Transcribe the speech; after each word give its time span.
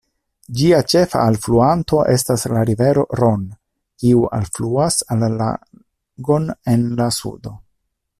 Ĝia 0.59 0.77
ĉefa 0.93 1.19
alfluanto 1.31 1.99
estas 2.13 2.45
la 2.55 2.63
rivero 2.69 3.03
"Ron", 3.19 3.43
kiu 4.05 4.25
alfluas 4.39 4.99
la 5.21 5.31
lagon 5.35 6.49
en 6.75 6.89
la 7.03 7.09
sudo. 7.21 7.55